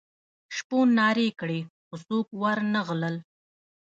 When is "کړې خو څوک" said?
1.39-2.27